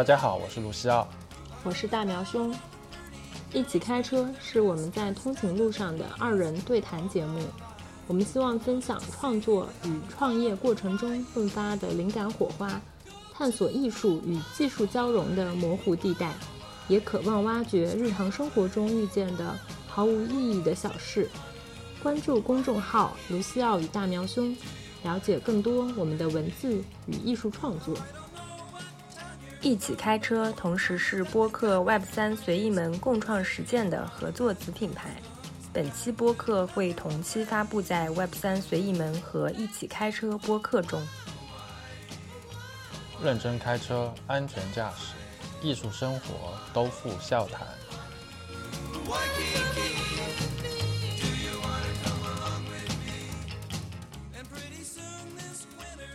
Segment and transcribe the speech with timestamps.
[0.00, 1.06] 大家好，我是卢西奥，
[1.62, 2.54] 我是大苗兄。
[3.52, 7.38] 一起开车是我们在通勤路上的二人对谈节目。
[8.06, 12.80] 我们希望分享创作与创业过程中迸发的灵感火花，
[13.34, 16.32] 探索艺术与技术交融的模糊地带，
[16.88, 19.54] 也渴望挖掘日常生活中遇见的
[19.86, 21.28] 毫无意义的小事。
[22.02, 24.56] 关注公众号“卢西奥与大苗兄”，
[25.04, 27.94] 了解更多我们的文字与艺术创作。
[29.62, 35.10] 一起开车，同时是播客 Web 三随意门共创实践的合作子品牌。
[35.70, 41.06] 本期播客会同期发布在 Web 三随意门和一起开车播客中。
[43.22, 45.12] 认真开车，安全驾驶，
[45.60, 47.66] 艺术生活都付笑谈。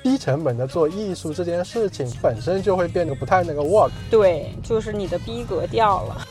[0.06, 3.89] 低成本的做艺术这件事情本身就会变得不太那个 work。
[4.08, 6.22] 对，就是你的逼格掉了。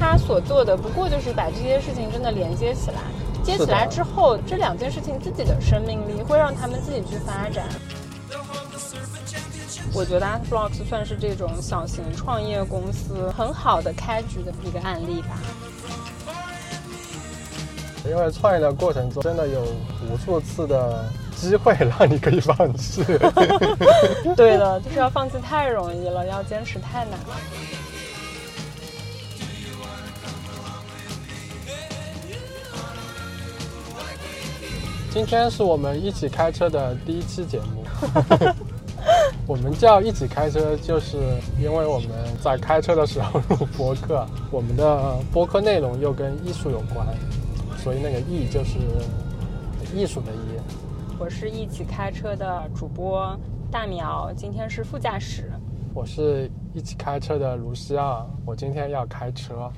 [0.00, 3.00] 他所做的不过就是把这些事情真的连接起来，
[3.44, 7.68] 接起来之后，这两件事情自己的生命力会让他们自己去发展。
[9.94, 15.38] 我觉得 Art Blocks 算是这种小型创业公司很好的开局的一个案例吧。
[18.08, 19.60] 因为创业的过程中，真的有
[20.10, 21.04] 无数次的
[21.36, 23.04] 机会让你可以放弃。
[24.36, 27.36] 对的，就是要放弃太容易了，要坚持太难了。
[35.12, 37.84] 今天是我们一起开车的第一期节目。
[39.46, 41.16] 我们叫一起开车，就是
[41.58, 42.10] 因为我们
[42.42, 47.06] 在开车的时候录播客，我们的播客内容又跟艺术有关。
[47.82, 48.78] 所以那个“艺”就是
[49.94, 50.60] 艺术的“艺”。
[51.18, 53.34] 我是一起开车的主播
[53.70, 55.50] 大苗，今天是副驾驶。
[55.94, 59.72] 我是一起开车的卢西奥，我今天要开车。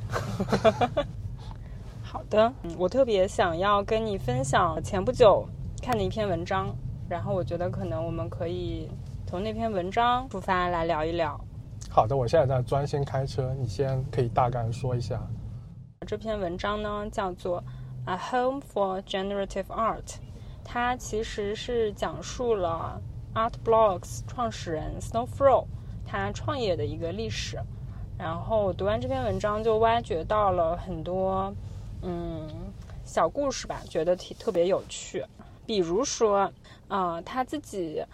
[2.02, 5.46] 好的，我特别想要跟你分享前不久
[5.80, 6.74] 看的一篇文章，
[7.08, 8.90] 然后我觉得可能我们可以
[9.28, 11.40] 从那篇文章出发来聊一聊。
[11.88, 15.22] 好的，我现在在专心开车，你先可以大概说一下。
[16.04, 17.62] 这篇文章呢叫做。
[18.04, 20.16] A Home for Generative Art，
[20.64, 23.00] 它其实是讲述了
[23.32, 25.66] Art Blocks 创始人 Snowflow
[26.04, 27.58] 他创业的一个历史。
[28.18, 31.54] 然后读完这篇文章，就挖掘到了很多
[32.02, 32.48] 嗯
[33.04, 35.24] 小故事吧，觉得挺特别有趣。
[35.64, 36.52] 比如说
[36.88, 38.04] 啊，他自己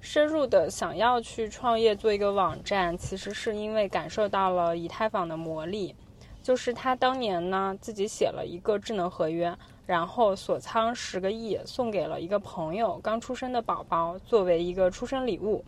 [0.00, 5.96] 深入的想要去创业做一个网站，其实是因为感受到了以太坊的魔力。
[6.44, 9.56] 就是他当年呢，自己写了一个智能合约，
[9.86, 15.64] 然后锁仓十个亿，送给了一个朋友刚出生的宝宝，作为一个出生礼物。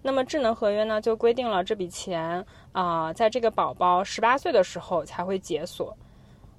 [0.00, 5.96] 那么智能合约呢，就规定了这笔钱啊，在这个宝宝十八岁的时候才会解锁。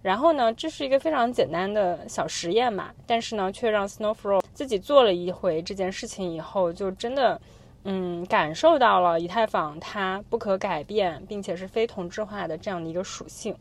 [0.01, 7.39] 然后呢，这是一个非常简单的小实验嘛，但是呢，却让 Snowflow 自己做了一回这件事情以后，就真的。
[7.85, 13.55] 嗯，感受到了以太坊它不可改变，并且是非同质化的这样的一个属性。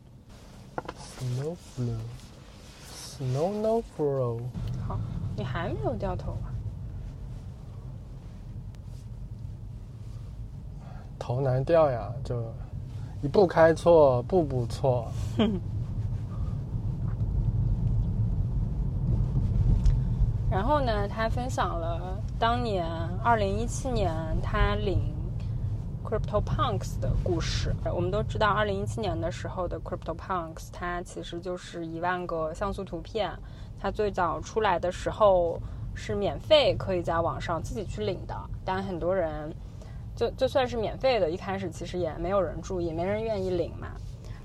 [1.19, 4.41] Snowflow，Snow No Flow。
[4.87, 5.01] 好，
[5.37, 6.55] 你还没有掉头啊？
[11.19, 12.45] 头难掉呀，就
[13.23, 15.11] 一步开错，步步错。
[20.51, 22.85] 然后呢，他分享了当年
[23.23, 25.15] 二零一七年他领
[26.05, 27.73] Crypto Punks 的故事。
[27.95, 33.31] 我们都知道，二零一七年的时候的 Crypto Punks，它其实就是一万个像素图片。
[33.79, 35.57] 它最早出来的时候
[35.95, 38.35] 是免费，可以在网上自己去领的。
[38.65, 39.55] 但很多人
[40.17, 43.87] 就就算是免费的，一开始其实也没有人注意，没人愿意领嘛。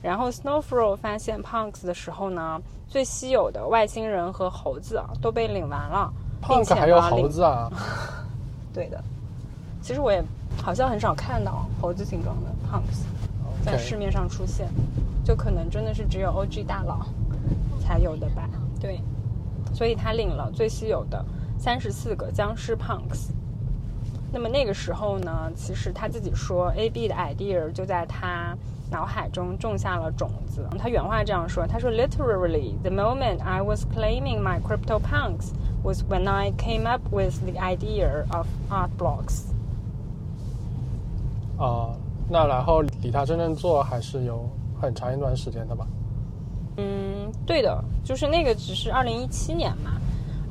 [0.04, 2.62] 然后 Snowflow 发现 Punks 的时候呢。
[2.90, 6.10] 最稀有的外星人和猴子都被领完了，
[6.42, 7.72] 并且还有猴子啊？
[8.74, 9.02] 对的，
[9.82, 10.24] 其实我也
[10.62, 13.06] 好像很少看到猴子形状的 punks
[13.64, 14.68] 在市面上出现，
[15.24, 17.06] 就可能真的是只有 OG 大佬
[17.80, 18.50] 才有的吧？
[18.80, 19.02] 对，
[19.74, 21.24] 所以他领了最稀有的
[21.58, 23.30] 三十四个僵尸 punks。
[24.32, 28.56] 那么那个时候呢，其实他自己说 AB 的 idea 就在他。
[28.90, 30.66] 脑海中种下了种子。
[30.80, 35.52] 他原话这样说：“他说，literally, the moment I was claiming my crypto punks
[35.88, 39.46] was when I came up with the idea of art blocks。”
[41.58, 41.96] 啊，
[42.30, 44.48] 那然后离他真正做还是有
[44.80, 45.88] 很长一段时间的吧？
[46.76, 49.94] 嗯，对的，就是那个只是二零一七年嘛。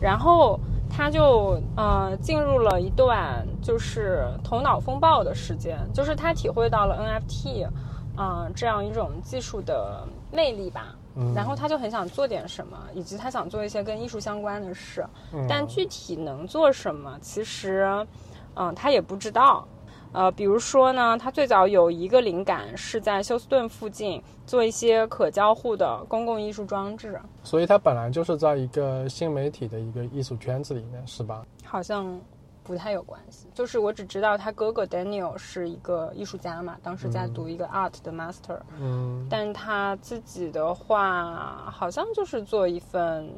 [0.00, 0.58] 然后
[0.90, 7.68] 他就呃进入了一段就是头脑风暴的时间，就是他体会到了 NFT，
[8.16, 10.02] 嗯、这样一种技术的
[10.32, 10.95] 魅力吧。
[11.16, 15.04] 嗯然后他就很想做点什么，以及他想做一些跟艺术相关的事，
[15.48, 18.06] 但具体能做什么，其实，
[18.54, 19.66] 嗯、他也不知道。
[20.12, 31.44] 呃，比如说呢，他最早有一个灵感是在休斯顿附近做一些可交互的公共艺术装置，所以他本来就是在一个新媒体的一个艺术圈子里面，是吧？
[31.64, 32.18] 好像
[32.66, 33.46] 不太有关系。
[33.54, 43.30] 就是我只知道他哥哥 Daniel 是一个艺术家嘛，当时在读一个 art 的 master，、嗯，但他自己的话，好像就是做一份，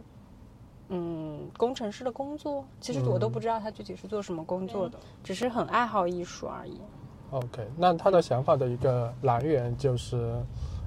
[0.88, 2.64] 嗯，工程师的工作。
[2.80, 6.80] 其实我都不知道他具体是做什么工作的，只是很爱好艺术而已。
[7.30, 10.34] OK，那他的想法的一个来源就是，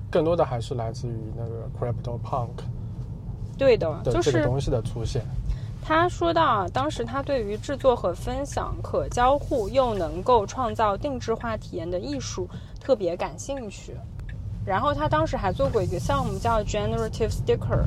[0.10, 2.64] 更多的还是来自于那个 Crypto Punk
[3.60, 5.24] 对的，的就是这个东西的出现。
[5.84, 12.48] 他说到啊，当时他对于制作和分享可交互又能够创造定制化体验的艺术
[12.80, 13.96] 特别感兴趣。
[14.64, 17.84] 然后他当时还做过一个项目叫 Generative Sticker，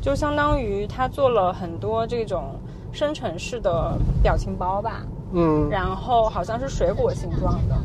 [0.00, 2.54] 就相当于他做了很多这种
[2.92, 5.02] 生成式的表情包吧，
[5.32, 7.76] 嗯然后好像是水果形状的。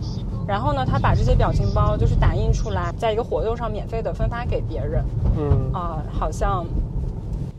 [0.48, 5.03] 然后呢，他把这些表情包就是打印出来，在一个活动上免费的分发给别人。
[5.38, 6.65] 嗯啊、好像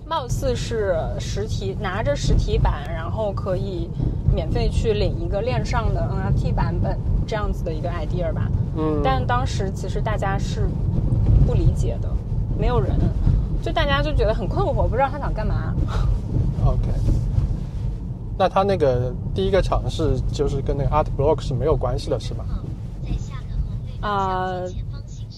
[0.09, 3.91] 貌似是实体拿着实体版，然后可以
[4.35, 8.51] 免费去领一个链上的 NFT 版本这样子的一个 idea 吧。
[8.77, 10.67] 嗯，但当时其实大家是
[11.47, 12.09] 不理解的，
[12.59, 12.99] 没有人，
[13.63, 15.75] 就大家就觉得很困惑，不知道他想干嘛。
[16.65, 16.89] OK。
[18.39, 22.45] 那他那个第一个尝试就是跟那个 Art Block 是没有关系的，是吧？
[24.01, 24.63] 啊、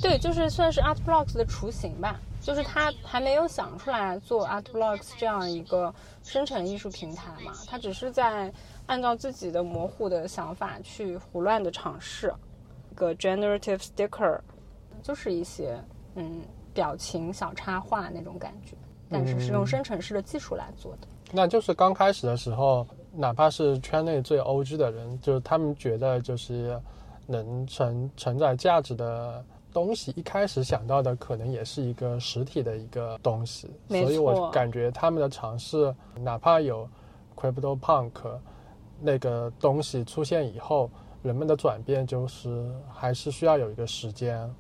[0.03, 2.21] 对，就是算是 Art Blocks 的雏形吧。
[2.41, 8.53] 就是他还没有想出来做 Art Blocks 这样一个生成艺术平台嘛，他只是在
[8.87, 12.33] 按照自己的模糊的想法去胡乱的尝试。
[12.91, 14.41] 一个 Generative Sticker
[15.03, 15.79] 就是一些
[16.17, 16.43] 嗯
[16.75, 18.75] 表情小插画那种感觉，
[19.09, 21.09] 但是是用生成式的技术来做的。
[21.33, 26.81] 那就是刚开始的时候，哪怕是圈内最 OG 的人，就是他们觉得就是
[27.27, 33.71] 能承承载价值的东西，一开始想到的可能也是一个实体的一个东西。
[33.89, 36.89] 没所以我感觉他们的尝试，哪怕有
[37.37, 38.11] Crypto Punk
[39.01, 40.91] 那个东西出现以后，
[41.23, 44.53] 人们的转变就是还是需要有一个时间。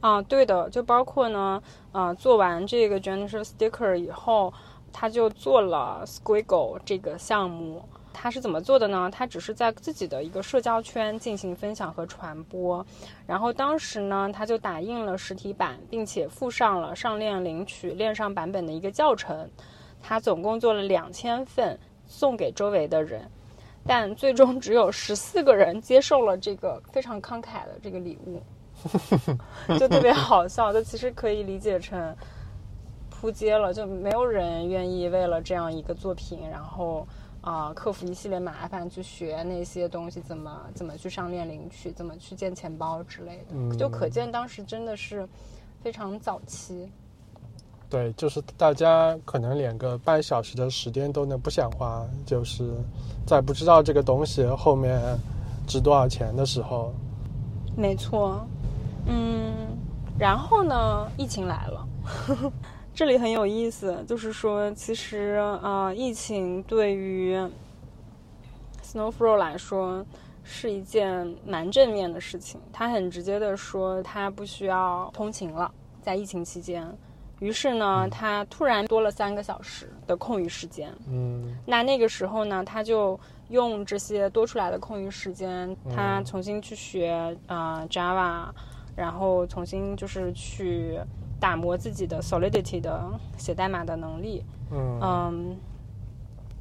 [0.00, 1.62] 啊，对的，就包括呢，
[1.92, 4.52] 啊，做完这个 Generative Sticker 以后，
[4.92, 7.82] 他就做了 Squiggle 这个项目。
[8.12, 9.10] 他是怎么做的呢？
[9.12, 12.84] 他只是在自己的一个社交圈进行分享和传播，
[13.26, 19.48] 然后当时呢，他就打印了实体版，并且附上了上链领取链上版本的一个教程。
[20.00, 23.30] 他总共做了两千份，送给周围的人，
[23.86, 28.42] 但最终只有十四个人接受了这个非常慷慨的这个礼物。
[29.78, 32.16] 就特别好笑，就其实可以理解成
[33.08, 37.06] 扑街了，就没有人愿意为了这样一个作品，然后
[37.42, 45.28] 啊、克服一系列麻烦去学那些东西，怎么怎么去上链领取，怎么去建钱包之类的，嗯就可见当时真的是
[45.82, 46.88] 非常早期。
[47.90, 52.72] 对，就是大家可能连个半小时的时间都能不想花，就是
[53.26, 54.98] 在不知道这个东西后面
[55.66, 56.94] 值多少钱的时候，
[57.76, 58.46] 没错，
[59.06, 59.52] 嗯，
[60.18, 61.86] 然后呢，疫情来了，
[62.94, 67.36] 这里很有意思，就是说，其实啊、呃疫情对于
[68.82, 70.04] Snowflow 来说
[70.42, 72.60] 是一件蛮正面的事情。
[72.70, 75.72] 他很直接的说，他不需要通勤了，
[76.02, 76.86] 在疫情期间。
[77.40, 83.18] 于是呢，他突然多了三个小时的空余时间，嗯那那个时候呢，他就
[83.48, 88.50] 用这些多出来的空余时间，他重新去学啊、呃 Java，
[88.94, 91.00] 然后重新就是去
[91.42, 93.04] 打磨自己的 Solidity 的
[93.36, 94.44] 写代码的能力。
[94.70, 95.56] 嗯嗯，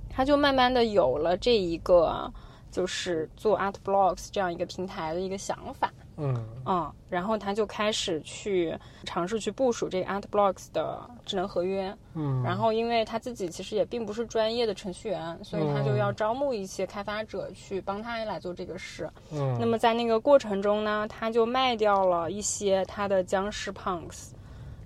[0.09, 2.33] 他就慢慢的有了这一个
[2.71, 5.93] 就是做 Art Blocks 这样一个平台的一个想法。
[6.17, 6.35] 嗯
[6.65, 11.95] 嗯，然后他就开始去尝试去部署这个 Art Blocks 的智能合约。
[12.15, 19.07] 嗯，然后，因为他自己其实也并不是专业的程序员，所以他就要招募一些开发者去帮他来做这个事。
[19.31, 24.31] 嗯那么在那个过程中呢，他就卖掉了一些他的僵尸 punks，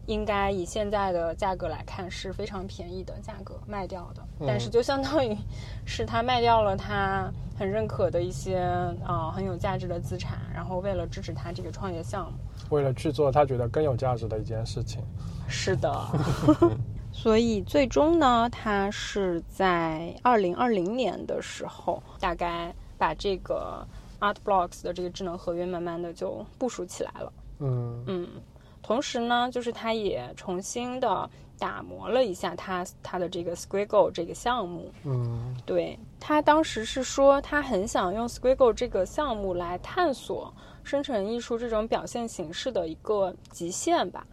[0.06, 5.36] 应该以现在的价格来看是非常便宜的价格卖掉的，但是就相当于
[5.86, 8.60] 是他卖掉了他很认可的一些
[9.04, 12.38] 啊、呃很有价值的资产，然后为了支持他这个创业项目。
[12.70, 15.02] 为了去做他觉得更有价值的一件事情，
[15.48, 15.92] 是的
[17.12, 23.88] 所以最终呢，他是在二零二零年的时候，大概把这个
[24.20, 27.34] Art Blocks 的这个智能合约慢慢的就部署起来了。
[27.60, 28.04] 嗯。
[28.08, 28.28] 嗯，
[28.86, 31.28] 同时呢，就是他也重新的
[31.58, 34.92] 打磨了一下他他的这个 Squiggle 这个项目。
[35.06, 44.28] 嗯对他当时是说，他很想用 Squiggle 这个项目来探索生成艺术这种表现形式的一个极限吧。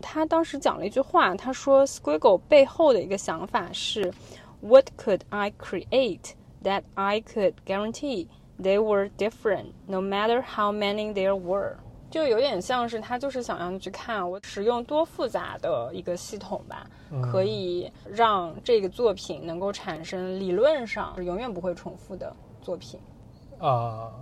[0.00, 4.12] 他当时讲了一句话，他说 Squiggle 背后的一个想法是
[4.60, 6.32] ，What could I create
[6.64, 8.26] that I could guarantee
[8.60, 11.76] they were different, no matter how many there were？
[12.14, 16.86] 就有点像是他就是想让你去看我使用多复杂的一个系统吧，
[17.20, 23.00] 可以让这个作品能够产生理论上是永远不会重复的作品。
[23.58, 24.12] 啊，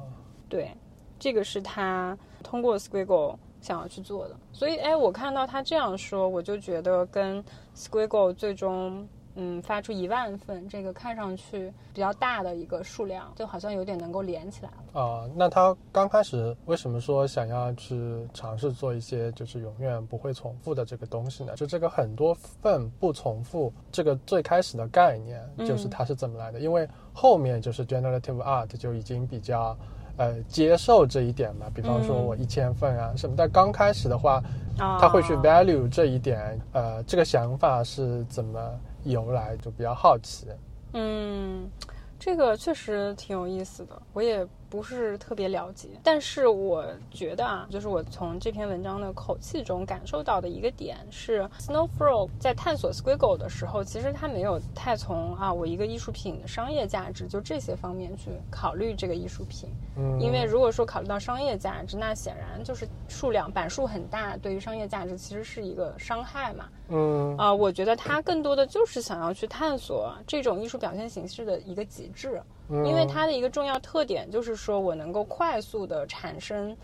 [0.49, 0.75] 对，
[1.18, 4.34] 这个是他通过 Squiggle 想要去做的。
[4.54, 7.44] 所以，哎，我看到他这样说，我就觉得跟
[7.76, 15.00] Squiggle 最终嗯发出一万份这个看上去比较大的一个数量，就好像有点能够连起来了。
[15.00, 21.54] 啊，那他刚开始为什么说想要去尝试做一些就是永远不会重复的这个东西呢？
[21.56, 26.60] 就这个很多份不重复这个最开始的概念，就是它是怎么来的？
[26.60, 29.76] 因为后面就是 generative art 就已经比较
[30.18, 33.34] 呃接受这一点嘛，比方说我一千份啊什么。
[33.36, 34.42] 但刚开始的话，
[34.78, 38.60] 啊，他会去 value 这一点，呃，这个想法是怎么
[39.04, 40.49] 由来，就比较好奇。
[40.94, 41.71] 嗯，
[42.18, 66.64] 这个确实挺有意思的，我也不是特别了解，但是我觉得啊，就是我从这篇文章的口气中感受到的一个点是，Snow Frog 在探索 Squiggle 的时候，其实他没有太从啊我一个艺术品的商业价值就这些方面去考虑这个艺术品，嗯，因为如果说考虑到商业价值，那显然就是数量版数很大，对于商业价值其实是一个伤害嘛。
[66.88, 67.36] 嗯。
[67.36, 72.40] 啊、我觉得他更多的就是想要去探索这种艺术表现形式的一个极致，
[72.72, 76.74] 嗯因为它的一个重要特点就是说我能够快速的产生，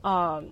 [0.00, 0.42] 啊、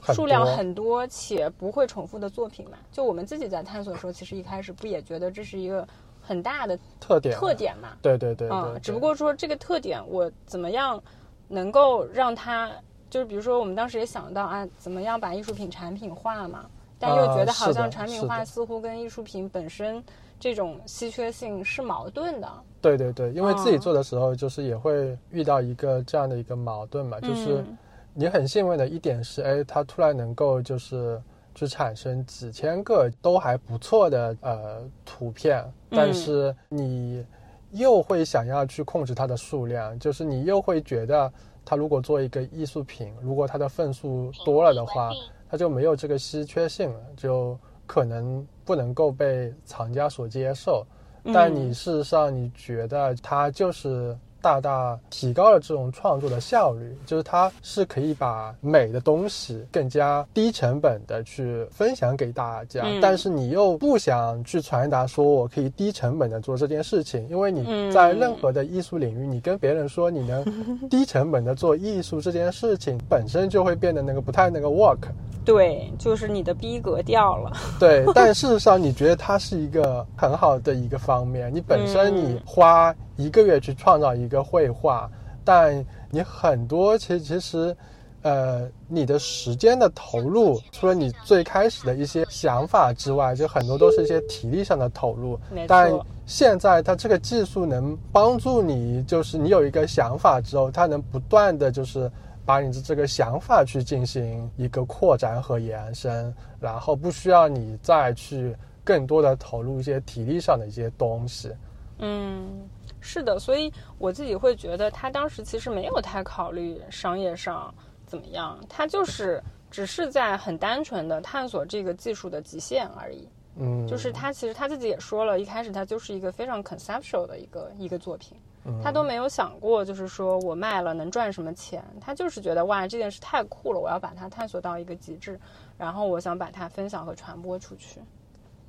[0.00, 2.78] 很数量很多且不会重复的作品嘛。
[2.90, 5.86] 就我们自己在探索的时候，其实一开始不也觉得这是一个
[6.20, 7.90] 很大的特点特点嘛？
[8.00, 11.02] 对对对对嗯，只不过说这个特点，我怎么样
[11.48, 12.70] 能够让它，
[13.10, 16.64] 就是比如说我们当时也想到啊，怎么样把艺术品产品化嘛，
[16.98, 20.02] 但又觉得好像产品化似乎跟艺术品本身
[20.40, 22.48] 这种稀缺性是矛盾的。
[22.80, 23.80] 对对对，因为自己嗯。
[23.80, 27.78] 做的时候，就是也会遇到一个这样的一个矛盾嘛，就是嗯。
[28.12, 31.22] 你很幸运的一点是，哎，它突然能够就是
[31.54, 37.24] 去产生几千个都还不错的呃图片，但嗯是你
[37.70, 41.32] 又会想要去控制它的数量，就是你又会觉得
[41.64, 45.12] 它如果做一个艺术品，如果它的份数多了的话，
[45.48, 47.56] 它就没有这个稀缺性了，就
[47.86, 50.86] 可能不能够被厂家所接受。
[51.34, 75.08] 但你事实上，你觉得它就是大大提高了这种创作的效率，就是它是可以把美的东西更加低成本的去分享给大家，嗯但是你又不想去传达说我可以低成本的做这件事情，因为你嗯在任何的艺术领域，你跟别人说你能低成本的做艺术这件事情，本身就会变得那个不太那个 work。
[75.44, 77.52] 对，就是你的逼格掉了。
[77.80, 81.52] 对，但事实上，你觉得它是一个很好的一个方面。
[81.52, 85.10] 你本身嗯你花一个月去创造一个绘画，
[85.44, 87.76] 但你很多其实其实，
[88.22, 95.66] 呃，你的时间的投入，除了你最开始的一些想法之外，就很多都是一些体力上的投入没。
[95.66, 95.90] 但
[96.26, 102.10] 现在它这个技术能帮助你，就是你有一个想法之后，它能不断的就是。
[102.50, 111.54] 把你的这个想法去进行一个扩展和延伸，然后不需要你再去更多的投入一些体力上的一些东西。
[112.00, 112.68] 嗯，
[113.00, 117.72] 是的，所以我自己会觉得他当时其实没有太考虑商业上
[118.04, 119.40] 怎么样，他就是
[119.70, 123.28] 只是在很单纯的探索这个技术的极限而已。
[123.60, 128.36] 嗯，就是他其实他自己也说了，一开始他就是一个非常 conceptual 的一个一个作品，
[128.82, 135.38] 他都没有想过就是说我卖了能赚什么钱，他就是觉得哇这件事太酷了，我要把它探索到一个极致，
[135.78, 138.00] 然后我想把它分享和传播出去。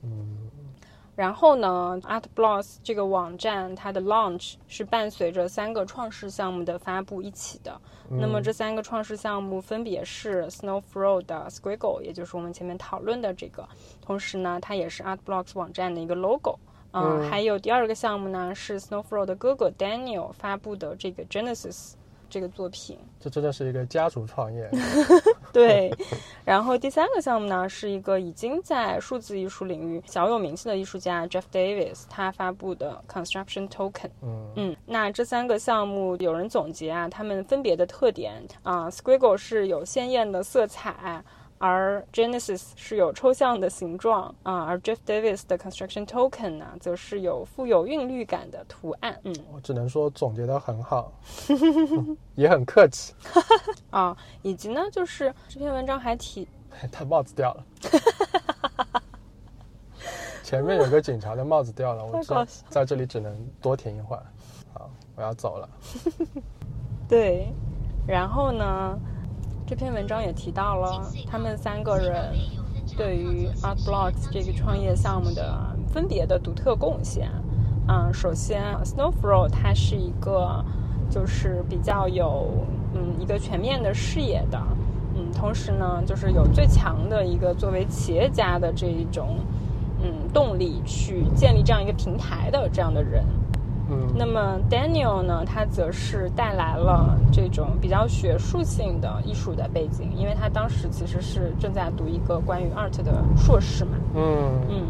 [0.04, 0.50] 嗯
[1.14, 7.80] 然后呢，Art Blocks 这个网站它的 launch 是伴随着三个创世项目的发布一起的。
[8.10, 13.68] 那么这三个创世项目分别是 Snowflow 的 Squiggle，也就是我们前面讨论的这个，
[14.02, 16.58] 同时呢，它也是 Art Blocks 网站的一个 logo。
[16.92, 21.94] 嗯，还有第二个项目呢是 Snowflow 的哥哥 Daniel 发布的这个 Genesis。
[22.32, 22.98] 这个作品。
[23.20, 24.72] 这真的是一个家族创业。
[25.52, 25.94] 对，
[26.46, 34.12] 然后第三个项目呢，是一个已经在数字艺术领域小有名气的艺术家 Jeff Davis 他发布的 Construction Token。
[34.22, 41.22] 嗯嗯，那这三个项目有人总结啊，他们分别的特点啊，Squiggle 是有鲜艳的色彩。
[41.62, 49.16] 而 Genesis 是有抽象的形状啊，而 Jeff Davis 的 Construction Token 呢，则是有富有韵律感的图案。
[49.26, 51.14] 嗯，我只能说总结的很好，
[52.34, 53.14] 也很客气。
[53.92, 56.48] 啊， 以及呢，就是这篇文章还提，
[56.92, 57.64] 他帽子掉了，
[60.44, 64.26] 前面有个警察的帽子掉了，我在在这里只能多停一会儿。
[64.74, 65.70] 好，我要走了。
[67.08, 67.54] 对，
[68.08, 69.00] 然后呢？
[69.72, 72.34] 这篇文章也提到了他们三个人
[72.98, 77.32] 对于 Art Blocks 这个创业项目的分别的独特贡献。
[77.88, 80.62] 嗯，首先，Snowflow 它是一个
[81.10, 82.50] 就是比较有
[82.94, 84.62] 嗯一个全面的视野的，
[85.16, 89.38] 嗯，同时呢，就是有最强的一个作为企业家的这一种
[90.04, 93.24] 嗯动力去建立这样一个平台的这样的人。
[94.16, 95.44] 那么 Daniel 呢？
[95.46, 103.92] 他则是带来了这种比较学术性的艺术的背景，因为他当时其实是正在读一个关于 art 的硕士嘛。
[104.16, 104.84] 嗯嗯。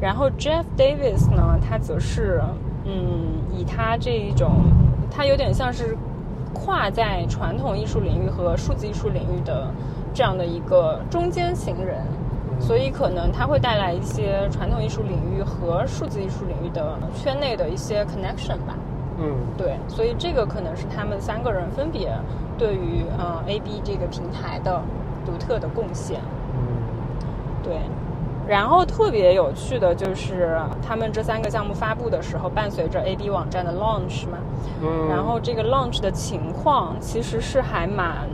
[0.00, 1.58] 然后 Jeff Davis 呢？
[1.68, 2.40] 他则是
[2.84, 4.50] 嗯，以他这一种，
[5.10, 5.96] 他有点像是
[6.54, 9.68] 跨在传统艺术领域和数字艺术领域的
[10.14, 11.96] 这样的一个中间型人。
[12.58, 18.74] 所以可能它会带来一些传统艺术领域和数字艺术领域的圈内的一些 connection 吧。
[19.18, 22.12] 嗯，对，所以这个可能是他们三个人分别
[22.58, 24.82] 对于呃 A B 这个平台的
[25.24, 26.20] 独特的贡献。
[26.54, 26.60] 嗯，
[27.62, 27.78] 对。
[28.46, 34.38] 然后特别有趣的就是他们这三个项目发布的时候，伴随着 A B 网站的 launch 嘛。
[34.82, 35.08] 嗯。
[35.08, 38.28] 然后这个 launch 的情况其实是还蛮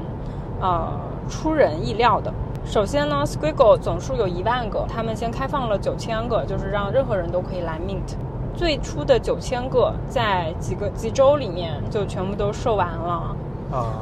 [0.61, 0.89] 呃
[1.29, 2.33] 出人意料的。
[2.65, 8.17] 首先呢，Squiggle 总数有一万个，他们先开放了九千个，就是让任何人都可以来 mint。
[8.55, 13.37] 最初的九千个在几个几周里面就全部都售完了。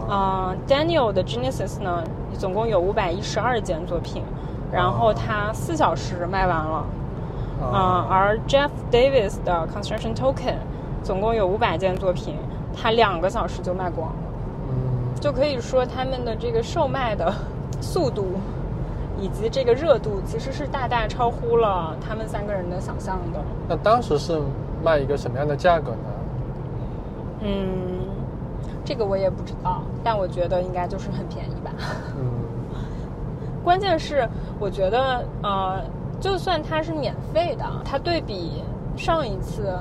[0.08, 2.04] 啊，Daniel 的 Genesis 呢，
[2.38, 4.22] 总共有五百一十二件作品，
[4.70, 6.84] 然后他四小时卖完了。
[7.72, 10.56] 啊，而 Jeff Davis 的 Construction Token
[11.02, 12.36] 总共有五百件作品，
[12.76, 14.16] 他两个小时就卖光了。
[14.68, 17.32] 嗯，就可以说他们的这个售卖的。
[17.80, 18.26] 速度
[19.18, 23.40] 以及这个热度，其实是大大超乎了他们三个人的想象的。
[23.68, 24.40] 那当时是
[24.82, 26.08] 卖一个什么样的价格呢？
[27.42, 28.04] 嗯，
[28.84, 31.70] 这个我也不知道，但我觉得应该就是很便宜吧。
[32.16, 32.22] 嗯。
[33.62, 34.26] 关键是，
[34.58, 35.82] 我觉得呃，
[36.18, 38.62] 就算它是免费的，它对比
[38.96, 39.74] 上一次。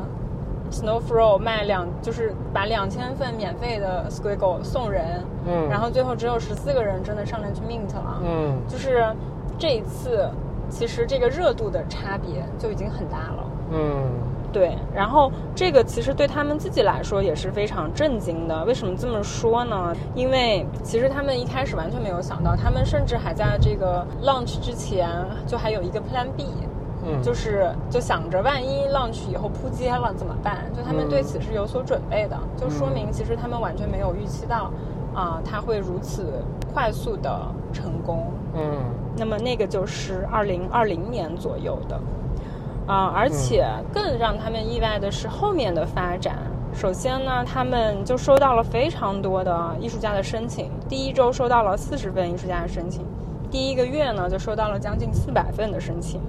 [0.72, 9.06] Snowflow 卖两，就是把两千份免费的 Squiggle 送人，嗯，然后最后只有十四个人真的上来去 mint 了，嗯，就是
[9.58, 10.30] 这一次，
[10.70, 14.04] 其实这个热度的差别就已经很大了，嗯，
[14.52, 18.64] 对，然后这个其实对他们自己来说也是非常震惊的。
[18.66, 19.96] 为什么这么说呢？
[20.16, 25.10] 因为其实他们一开始完全没有想到，他们甚至还在这个 launch 之前
[25.46, 26.46] 就还有一个 Plan B。
[27.06, 30.66] 嗯，就是就想着万一 launch 以后扑街了怎么办？
[30.76, 34.70] 就他们对此是有所准备的，就说明其实他们完全没有预期到，
[35.14, 37.40] 啊，他会如此快速的
[37.72, 38.32] 成功。
[38.54, 38.84] 嗯，
[39.16, 42.00] 那么那个就是二零二零年左右的，
[42.86, 46.38] 啊，而且更让他们意外的是后面的发展。
[46.74, 53.06] 首先呢，他们就收到了非常多的艺术家的申请，第一周收到了四十份艺术家的申请，
[53.50, 56.22] 第一个月呢就收到了将近四百份的申请。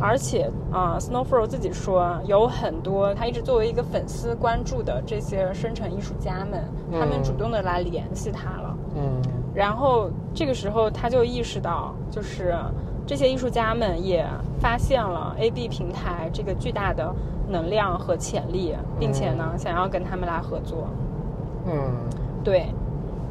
[0.00, 8.76] 而且啊，Snowflow 自己说有很多他一直作为一个粉丝关注的这些生成艺术家们，他们主动的来联系他了。
[8.94, 9.20] 嗯，
[9.54, 12.54] 然后这个时候他就意识到，就是
[13.06, 14.24] 这些艺术家们也
[14.60, 17.12] 发现了 AB 平台这个巨大的
[17.48, 20.86] 能量和潜力，并且呢想要跟他们来合作。
[21.66, 21.90] 嗯，
[22.44, 22.66] 对，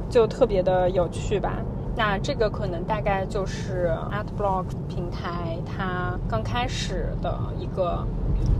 [0.10, 1.54] 就特别的有趣吧。
[1.93, 8.06] 那这个可能大概就是 ArtBlock 平台它刚开始的一个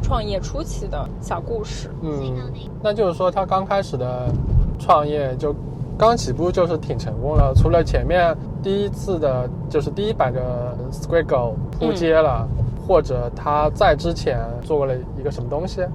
[0.04, 1.89] 创业初期的小故事。
[2.02, 2.36] 嗯，
[2.84, 4.30] 那就是说它刚开始的
[4.78, 5.56] 创业就
[5.98, 12.46] 刚起步就是挺成功了，除了前面第一次的就是第一版的 Squiggle 扑街了，
[12.86, 15.86] 或者他在之前做过了一个什么东西？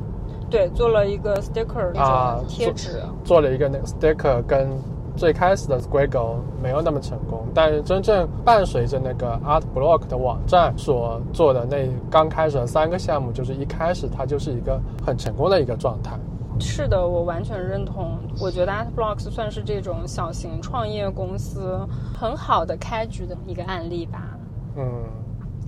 [0.49, 4.67] 对，做了一个 sticker 那种贴纸，做了一个那个 sticker 跟。
[5.17, 16.19] 最开始的 Squiggle 没有那么成功，但是真正伴随着那个 Art Block 的网站所做的那刚开始的三个项目，就是一开始它就是一个很成功的一个状态。
[16.59, 18.19] 是的，我完全认同。
[18.41, 21.79] 我觉得 Artblocks 算是这种小型创业公司
[22.19, 24.39] 很好的开局的一个案例吧。
[24.77, 25.05] 嗯，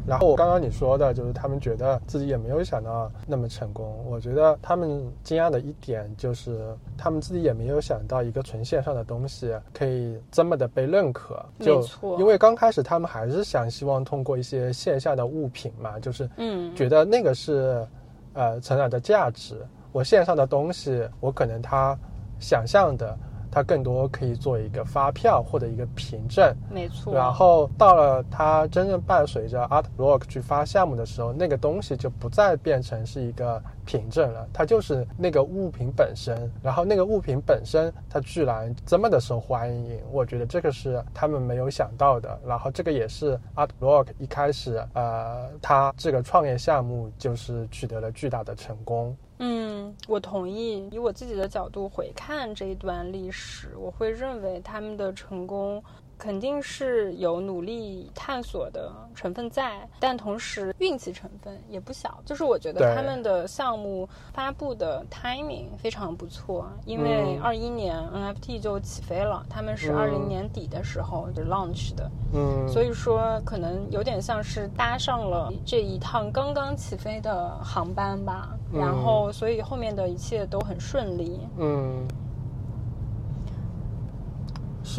[0.08, 4.04] 然后我刚刚你说的就是他们觉得自己也没有想到那么成功。
[4.08, 11.44] 我觉得他们惊讶的一点就是他们自己也没有想到一个纯线上的东西可以这么的被认可。
[11.60, 11.84] 就
[12.18, 17.86] 因为刚开始他们还是想希望通过一些线下的物品嘛，就是嗯，觉得那个是
[18.32, 19.56] 呃成长的价值。
[19.90, 21.98] 我线上的东西，我可能他
[22.38, 23.18] 想象的，
[23.50, 26.54] 它更多可以做一个发票或者一个凭证。
[26.70, 27.14] 没错。
[27.14, 36.52] 然后到了它真正伴随着 Art Block 去发项目的时候，那个东西就不再变成是一个凭证了，它就是那个物品本身。
[36.62, 42.38] 然后那个物品本身，它居然这么的受欢迎，我觉得这个是他们没有想到的。
[42.46, 49.16] 然后这个也是 Art Block 一开始，呃，它这个创业项目就是取得了巨大的成功。
[49.38, 50.86] 嗯，我同意。
[50.92, 55.82] 以我自己的角度回看这一段历史，我会认为他们的成功
[56.18, 62.20] 肯定是有努力探索的成分在，但同时运气成分也不小。
[62.26, 72.10] 就是我觉得他们的项目发布的 timing 非常不错，因为嗯二一年 NFT 就起飞了，他们是嗯二零年底的时候就 launch 的。
[72.34, 78.50] 嗯，所以说，可能有点像是搭上了这一趟刚刚起飞的航班吧。
[78.72, 81.40] 嗯然后，所以后面的一切都很顺利。
[81.56, 82.06] 嗯，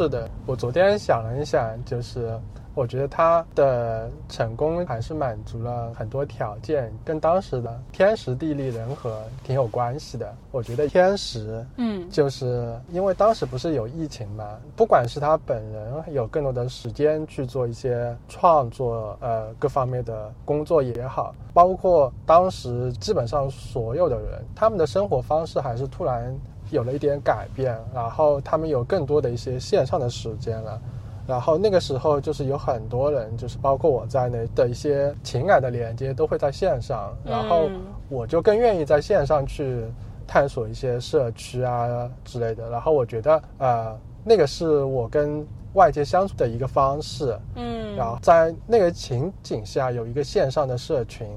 [0.00, 2.34] 是的，我昨天想了一想，就是
[2.74, 10.34] 我觉得他的成功还是满足了很多条件，跟当时的天时地利人和挺有关系的。
[10.52, 26.34] 我觉得天时嗯就是因为当时不是有疫情嘛，不管是他本人有更多的时间去做一些创作，呃，各方面的工作也好，包括当时基本上所有的人，他们的生活方式还是突然
[26.70, 30.80] 有了一点改变，然后他们有更多的一些线上的时间了。
[31.26, 39.84] 然后那个时候，就是有很多人，就是包括我在内的一些情感的连接都会在线上，然后嗯我就更愿意在线上去
[40.26, 42.68] 探索一些社区啊之类的。
[42.68, 47.38] 然后我觉得，呃，那个是我跟外界相处的一个方式。
[47.54, 51.28] 嗯，然后在那个情景下有一个线上的社群，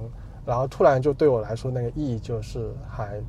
[0.43, 3.21] 然后突然就对我来说那个意义就是还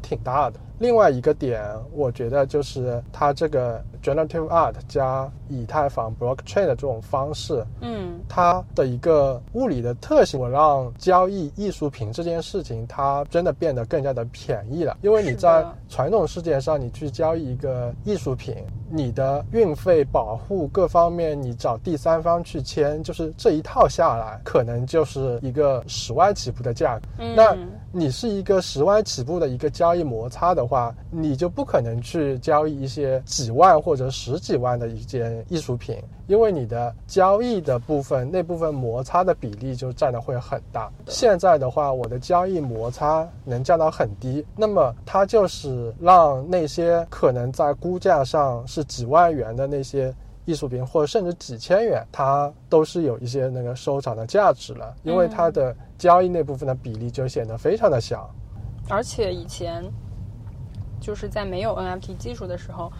[0.00, 0.60] 挺大的。
[0.82, 1.62] 另外一个点，
[1.94, 14.96] 我觉得就是它这个 generative art 加以太坊 blockchain 的这种方式，嗯它的一个物理的特性，我让交易艺术品这件事情，它真的变得更加的便宜了。
[15.02, 18.56] 因为你在传统世界上，你去交易一个艺术品，
[18.90, 27.06] 你的运费、保护各方面，你找第三方去签，就是这一套下来，可能就是一个十万起步的价格。
[27.18, 27.56] 嗯，那
[27.92, 40.90] 你是一个十万起步的一个交易摩擦的话，你就不可能去交易一些几万或者十几万的一件艺术品，因为你的交易的部分那部分摩擦的比例就占的会很大。
[41.08, 50.14] 现在的话，我的交易摩擦能降到很低，那么它就是让那些可能在估价上是几万元的那些。
[50.44, 58.28] 艺术品或者甚至几千元，它都是有一些那个收藏的价值了，因为它的交易那部分的比例就显得非常的小。
[58.88, 59.84] 而且以前
[61.02, 62.90] 就是在没有 NFT 技术的时候，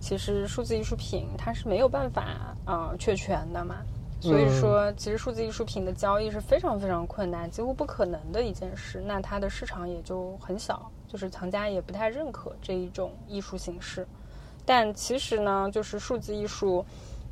[0.00, 3.76] 其实数字艺术品它是没有办法呃确权的嘛。
[4.22, 9.02] 所以说，其实数字艺术品的交易是非常非常困难，几乎不可能的一件事。
[9.06, 14.06] 那它的市场也就很小，就是藏家也不太认可这一种艺术形式。
[14.66, 16.84] 但其实呢，就是数字艺术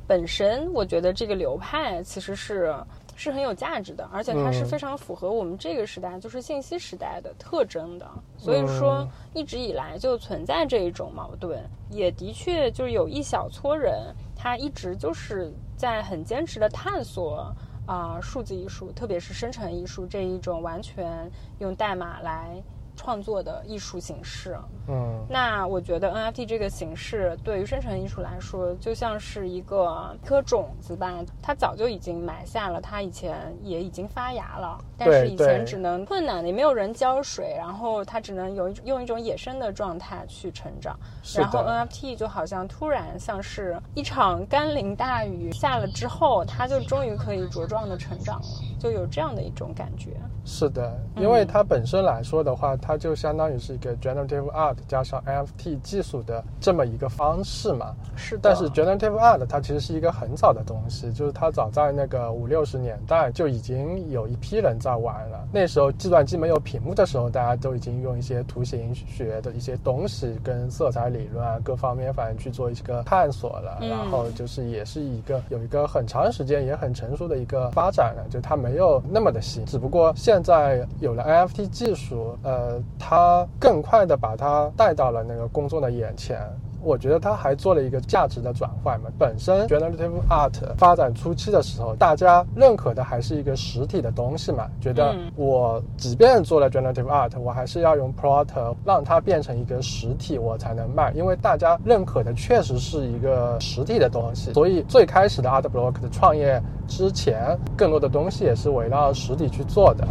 [0.07, 2.75] 本身，我觉得这个流派其实是
[3.19, 8.09] 是很有价值的，而且它是嗯非常符合我们这个时代，就是信息时代的特征的。
[8.37, 17.53] 所以说，一直以来就存在这一种矛盾，也的确就是有一小撮人，他一直就是在很坚持的探索。
[17.85, 21.27] 啊、数字艺术，特别是生成艺术这一种完全
[21.57, 22.61] 用代码来
[22.99, 24.57] 创作的艺术形式，
[24.89, 40.99] 嗯那我觉得 NFT 这个形式对于生成艺术来说，就像是一个一颗种子吧，它早就已经埋下了，它以前也已经发芽了，但是以前只能困难的，也没有人浇水，然后它只能有一用一种野生的状态去成长。
[41.37, 48.45] 然后 NFT 就好像突然像是一场甘霖大雨下了之后，它就终于可以茁壮的成长了，
[48.77, 50.17] 就有这样的一种感觉。
[50.43, 57.93] 是的，因为它本身来说的话，它它就相当于是一个 generative art 加上 NFT 技术的这么一个方式嘛。
[58.15, 58.41] 是的。
[58.41, 65.47] 但是 generative art 它其实是一个很早的东西，就是它早在那个五六十年代就已经有一批人在玩了。
[65.53, 73.77] 那时候计算机没有屏幕的时候，大家都已经用一些图形学的一些东西跟色彩理论啊各方面反正去做一个探索了。
[73.81, 86.39] 然后就是也是一个有一个很长时间也很成熟的一个发展了，就它没有那么的新，只不过现在有了 NFT 技术，呃，它更快的把它带到了那个公众的眼前。
[86.81, 89.09] 我觉得他还做了一个价值的转换嘛。
[89.19, 98.47] 本身 generative art 发展初期的时候，大家认可的还是一个实体的东西嘛，觉得我即便做了 generative art，我还是要用 plot
[98.85, 101.11] 让它变成一个实体，我才能卖。
[101.11, 110.07] 因为大家认可的确实是一个实体的东西，所以最开始的 art block 的创业之前，更多的东西也是围绕实体去做的。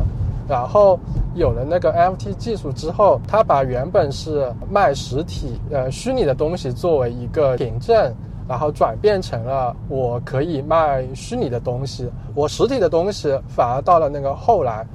[0.49, 0.99] 然后
[1.35, 8.15] 有了那个 NFT 技术之后，他把原本是卖实体呃虚拟的东西作为一个凭证，
[8.49, 14.87] 然后转变成了我可以卖虚拟的东西，我实体的东西反而到了那个后来，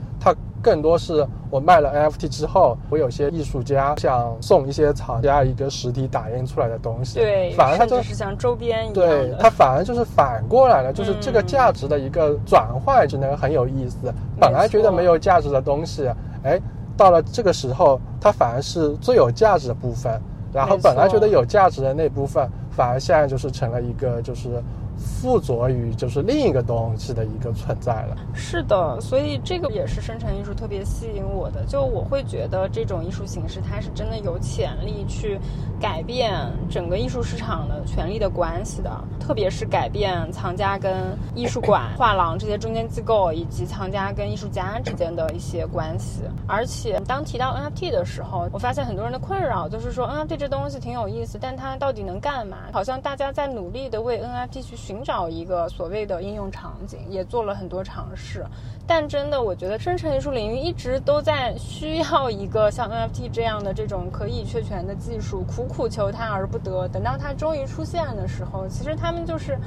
[0.63, 13.97] 更多是我卖了 NFT 之后，我有些艺术家想送一些厂家一个实体打印出来的东西，对，反而它就是像周边一样对，它反而就是反过来了，就是这个价值的一个转换，真的很有意思。
[14.39, 16.09] 本来觉得没有价值的东西，
[16.43, 16.57] 哎，
[16.95, 20.19] 到了这个时候，它反而是最有价值的部分。
[20.53, 24.63] 然后本来觉得有价值的那部分，反而现在就是成了一个就是。
[25.03, 28.15] 附着于就是另一个东西的一个存在了。
[28.33, 31.65] 是的，所以这个也是生成艺术特别吸引我的。
[31.65, 35.39] 就我会觉得这种艺术形式，它是真的有潜力去
[35.79, 36.33] 改变
[36.69, 38.89] 整个艺术市场的权力的关系的，
[39.19, 40.93] 特别是改变藏家跟
[41.33, 46.21] 艺术馆、画廊这些中间机构，以及藏家跟艺术家之间的一些关系。
[46.47, 52.57] 而且当提到 NFT 的时候，我发现很多人的困扰就是说 NFT 这东西挺有意思，但它到底能干嘛？
[52.71, 54.77] 好像大家在努力的为 NFT 去。
[54.83, 58.45] 寻寻找一个所谓的应用场景，也做了很多尝试，
[58.85, 66.87] 但真的，我觉得生成艺术领域一直都在需要一个像 NFT 这样的这种可以确权的技术，苦苦求它而不得。
[66.89, 69.57] 等到它终于出现的时候，其实他们就是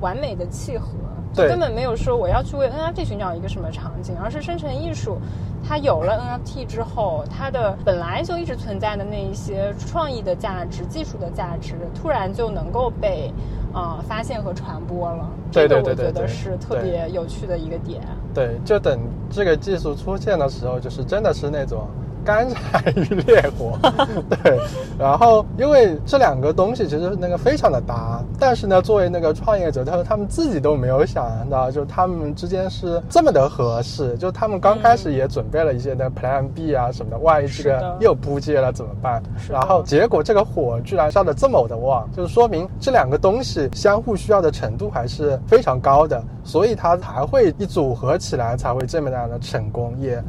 [0.00, 0.88] 完美的契合。
[1.34, 5.18] 根本没有说我要去为 NFT 寻找一个什么场景，而是生成艺术，
[5.66, 13.32] 它有了 NFT 之后，它的本来就一直存在的那一些创意的价值、技术的价值，突然就能够被
[13.72, 15.30] 啊发现和传播了。
[15.52, 18.00] 对对对对，我觉得是特别有趣的一个点。
[18.34, 18.98] 对，就等
[19.30, 21.86] 这个技术出现的时候，就是真的是那种。
[22.24, 23.78] 干柴与烈火，
[24.42, 24.58] 对，
[24.98, 39.22] 然后因为这两个东西其实那个非常的搭，但是呢，作为那个创业者，他说他们自己都没有想到，就他们之间是这么的合适，就他们刚开始也准备了一些那 Plan B 啊什么的，万一这个又扑街了怎么办？
[39.48, 50.22] 然后结果这个火居然烧的这么的旺，就是说明这两个东西相互需要的程度还是非常高的，所以它才会一组合起来才会这么样的成功也。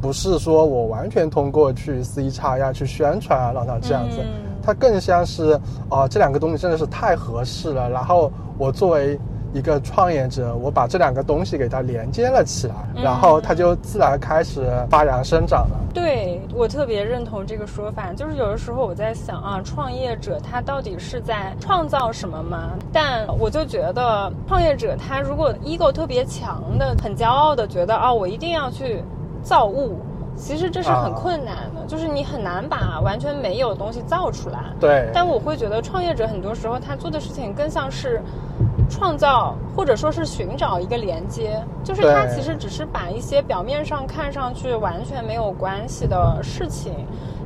[0.00, 4.18] 不是说我完全通过去 C 叉呀去宣传啊让它这样子，
[4.62, 5.58] 它更像是
[5.88, 7.90] 啊这两个东西真的是太合适了。
[7.90, 9.18] 然后我作为
[9.52, 15.76] 一个创业者，我把这两个东西给它连接了起来，然后它就自然开始发芽生长了。
[15.94, 22.70] 对我特别认同这个说法，就是有的时候我在想啊，创业者他到底是在创造什么吗？
[22.92, 29.02] 但我就觉得创业者他如果 ego 特别强的，很骄傲的觉得啊，我一定要去。
[29.48, 29.96] 造物，
[30.36, 34.58] 其实这是很困难的，就是你很难把完全没有的东西造出来。
[34.78, 35.08] 对。
[35.14, 38.20] 但我会觉得创业者很多时候他做的事情更像是
[38.90, 46.92] 创造，或者说是寻找一个连接，就是他其实只是把一些表面上看上去完全没有关系的事情。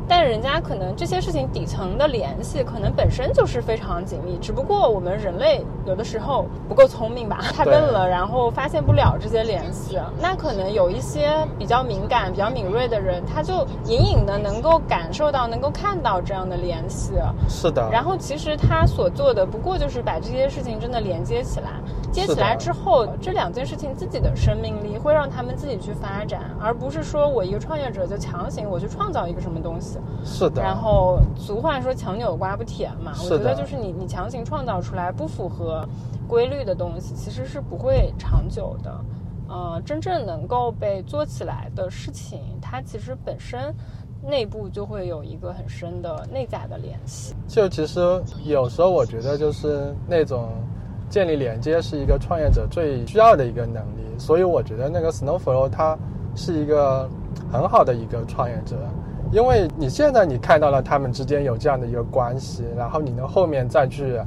[0.08, 9.98] 但人家可能这些事情底层的联系可能本身就是非常紧密，只不过我们人类有的时候不够聪明吧，太笨了，然后发现不了这些联系。
[10.20, 17.12] 那可能有一些比较敏感、比较敏锐的人，他就隐隐的能够感受到、能够看到这样的联系。
[17.48, 17.88] 是的。
[17.90, 21.70] 然后其实他所做的不过就是把这些事情真的连接起来，
[22.10, 29.91] 接起来之后，这两件事情自己的生命力会让他们自己去发展，而不是说我一个创业者就强行我去创造一个什么东西。
[30.24, 35.86] 是的，然后俗话说强扭瓜不甜嘛，我觉得就是你你强行创造出来不符合
[36.26, 38.92] 规律的东西，其实是不会长久的。
[39.48, 43.74] 呃，真正能够被做起来的事情，它其实本身
[44.24, 47.34] 内部就会有一个很深的内在的联系。
[47.46, 48.00] 就其实
[48.44, 50.48] 有时候我觉得就是那种
[51.10, 55.98] 建立连接是一个创业者最需要的一个能力，所以我觉得那个 Snowflow 它
[56.34, 57.06] 是一个
[57.52, 58.78] 很好的一个创业者。
[59.32, 64.20] 因为你现在你看到了他们之间有这样的一个关系，然后你能后面再去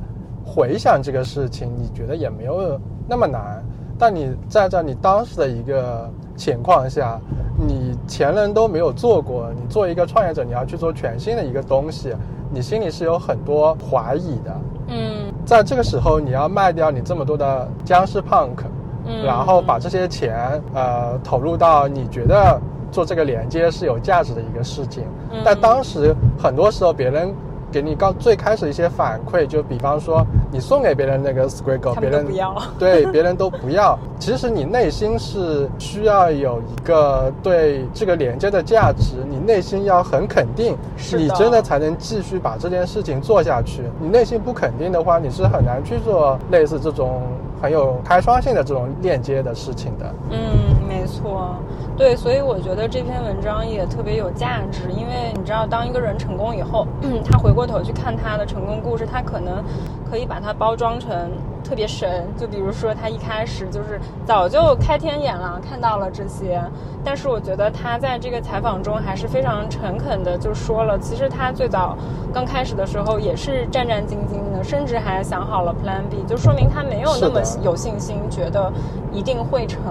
[0.44, 3.64] 回想这个事情，你觉得也没有那么难。
[3.98, 7.20] 但你站在这你当时的一个情况下，
[7.56, 12.14] 你前人都没有做过，你做一个创业者，你要去做全新的一个东西，
[12.52, 14.56] 你心里是有很多怀疑的。
[14.88, 18.66] 嗯在这个时候，你要卖掉你这么多的僵尸 punk，
[19.06, 22.60] 嗯，然后把这些钱呃投入到你觉得
[22.92, 25.04] 做这个连接是有价值的一个事情。
[25.32, 27.34] 嗯但当时很多时候别人
[27.72, 32.56] 给你刚最开始一些反馈，就比方说你送给别人那个 Squiggle，他别人不要。
[32.80, 34.00] 对别人都不要。
[34.18, 43.82] 其实你内心是需要有一个对这个连接的价值，你内心要很肯定，是你真的才能继续把这件事情做下去。
[44.00, 47.24] 你内心不肯定的话，你是很难去做类似这种
[47.62, 50.06] 很有开创性的这种链接的事情的。
[50.32, 51.56] 嗯，没错，
[51.98, 56.88] 对，所以我觉得这篇文章也特别有价值，因为你知道，当一个人成功以后，
[57.24, 59.64] 他回过头去看他的成功故事，他可能
[60.10, 61.32] 可以把它包装成
[61.64, 66.62] 特别神，就比如说他一开始就是早就开天眼了，看到了这些，
[67.04, 71.98] 但是我觉得他在这个采访中还是非常诚恳的，就说了，其实他最早
[72.34, 78.72] 刚开始的时候也是战战兢兢的，甚至还想好了 Plan B，就说明他没有那么有信心，觉得
[79.12, 79.82] 一定会成。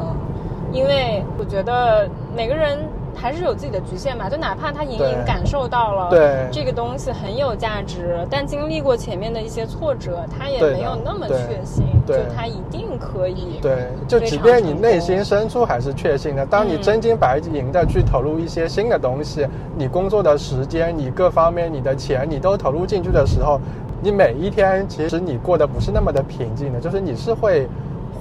[0.74, 2.78] 因为我觉得每个人
[3.14, 13.60] 还是有自己的局限吧，就哪怕他隐隐感受到了对这个东西很有价值，但经历过前面的一些挫折，他也没有那么确信，就他一定可以。
[13.62, 23.60] 对，就即便你内心深处还是确信的，当你嗯真金白银的去投入一些新的东西，你工作的时间、你各方面、你的钱，你都投入进去的时候，
[24.02, 27.68] 你每一天其实你过得不是那么的平静的，就是你是会。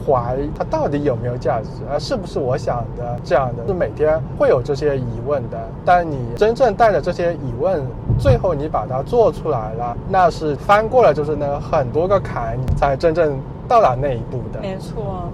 [0.05, 1.97] 怀疑它到底有没有价值啊？
[1.97, 3.65] 是不是我想的这样的？
[3.67, 5.57] 是每天会有这些疑问的。
[5.85, 7.81] 但你真正带着这些疑问，
[8.19, 14.59] 最后你把它做出来了，那是翻过了就是那很多个坎，你才真正到达那一步的。
[14.61, 15.29] 没错，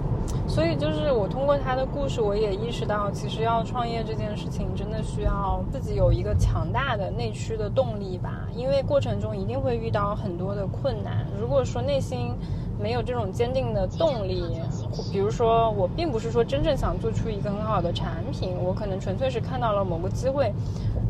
[0.46, 8.46] 所以就是我通过他的故事，我也意识到，其实要创业这件事情，真的需要自己有一个强大的内驱的动力吧。
[8.54, 11.26] 因为过程中一定会遇到很多的困难。
[11.40, 12.32] 如果说内心
[12.80, 14.58] 没有这种坚定的动力，
[15.12, 20.52] 比如说我并不是说真正想做出一个很好的产品，我可能纯粹是看到了某个机会，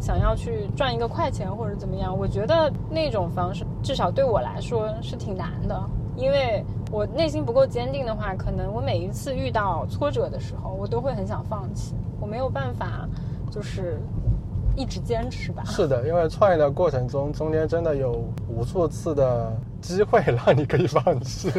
[0.01, 2.17] 想要去赚一个快钱或者怎么样。
[2.17, 5.81] 我觉得那种方式，至少对我来说是挺难的，
[6.17, 13.09] 因为我内心不够坚定的话，可能我每一次遇到挫折的时候，我都会很想放弃，我没有办法，
[13.51, 14.01] 就是
[14.77, 15.63] 一直坚持吧。
[15.67, 21.51] 是的，因为创业的过程中，中间真的有无数次的机会让你可以放弃。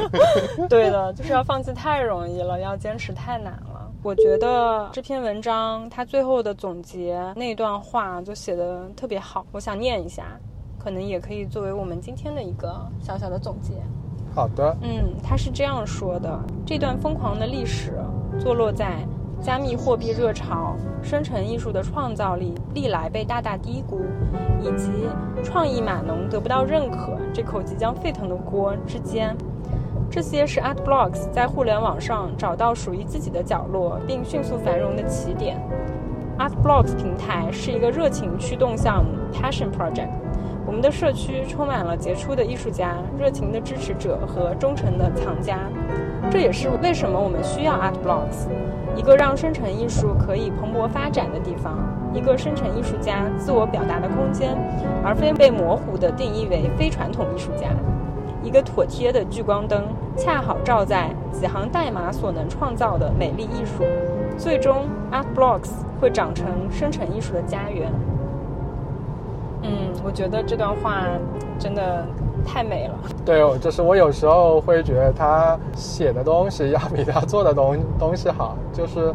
[0.68, 3.90] 对的，就是要放弃太容易了，要坚持太难了。
[4.02, 10.38] 我觉得这篇文章它最后的总结那段话就写的特别好，我想念一下，
[10.78, 13.72] 可能也可以作为我们今天的一个小小的总结。
[14.34, 17.94] 好的，嗯，他是这样说的：这段疯狂的历史
[18.38, 18.98] 坐落在
[19.40, 24.00] 加密货币热潮、生成艺术的创造力历来被大大低估，
[24.60, 24.90] 以及
[25.44, 29.36] 创意码农得不到认可这口即将沸腾的锅之间。
[30.10, 35.60] 这些是 ArtBlocks 在互联网上找到属于自己的角落并迅速繁荣的起点。
[36.38, 40.10] ArtBlocks 平台是一个热情驱动项目 （Passion Project）。
[40.66, 45.60] 我们的社区充满了杰出的艺术家、热情的支持者和忠诚的藏家。
[46.30, 48.48] 这也是为什么我们需要 ArtBlocks，
[48.96, 51.78] 一个让生成艺术可以蓬勃发展的地方，
[52.14, 54.56] 一个生成艺术家自我表达的空间，
[55.04, 57.68] 而非被模糊地定义为非传统艺术家。
[58.42, 59.84] 一个妥帖的聚光灯，
[60.16, 63.84] 恰好照在几行代码所能创造的美丽艺术。
[64.38, 67.92] 最终，ArtBlocks 会长成生成艺术的家园。
[69.62, 71.02] 嗯，我觉得这段话
[71.58, 72.06] 真的
[72.46, 72.94] 太美了。
[73.24, 79.12] 对，我就是我有时候会觉得他写的东西要比他做的东东西好，就是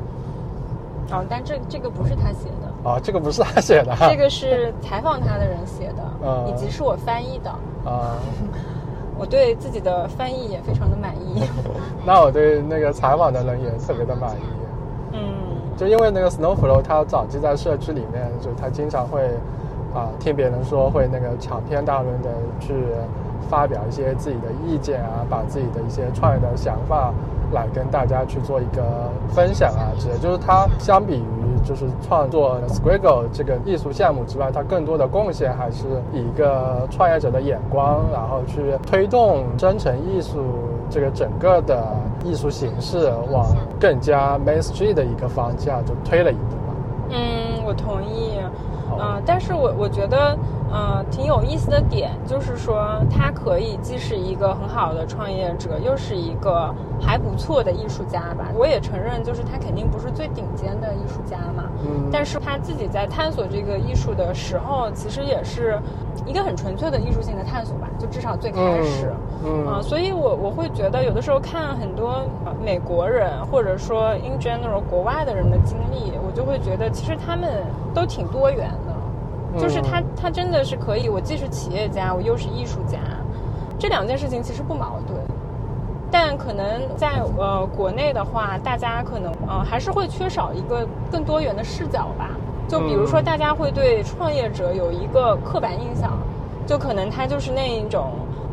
[1.12, 7.50] 哦，但这这个不是他写的，啊，这个不是他写的，这个是采访他的人写的， 嗯以及是我翻译的。
[7.89, 8.17] 啊，
[9.17, 11.44] 我对自己的翻译也非常的满意。
[12.06, 14.44] 那我对那个采访的人也特别的满意。
[15.13, 15.20] 嗯
[15.78, 19.21] 就因为那个 Snowflow，他早期在社区里面，就他经常会
[19.96, 22.29] 啊听别人说会那个长篇大论的
[22.60, 22.73] 去
[23.50, 27.13] 发表一些自己的意见啊，把自己的一些创业的想法
[27.52, 28.83] 来跟大家去做一个
[29.29, 30.17] 分享啊之类。
[30.17, 40.39] 就是他相比于就是创作 Squiggle 这个艺术项目之外，他更多的贡献还是以一个创业者的眼光，然后去推动真诚艺术
[40.89, 41.83] 这个整个的
[42.23, 43.46] 艺术形式往
[43.79, 46.73] 更加 mainstream 的一个方向就推了一步吧。
[47.10, 48.39] 嗯，我同意。
[48.89, 50.37] 好嗯、但是我我觉得，
[50.72, 58.48] 呃，挺有意思的点就是说，他可以既是一个很好的创业者，又是一个还不错的艺术家吧。
[58.56, 65.78] 我也承认，就是他肯定不是最顶尖的艺术家嘛，嗯但是他自己在探索这个艺术的时候，其实也是
[66.26, 69.12] 一个很纯粹的艺术性的探索吧，就至少最开始。
[69.44, 77.50] 嗯啊、所以我我会觉得有的时候看很多呃美国人或者说 in general 国外的人的经历，我就会觉得其实他们
[77.92, 78.90] 都挺多元的，
[79.60, 82.99] 就是他他真的是可以，我既是企业家，我又是艺术家，
[83.77, 85.19] 这两件事情其实不矛盾。
[86.10, 86.65] 但可能
[86.97, 92.31] 在呃国内的话，大家可能呃还是会缺少一个更多元的视角吧。
[92.67, 96.12] 就比如说，大家会对创业者有一个刻板印象，
[96.65, 98.12] 就可能他就是那一种，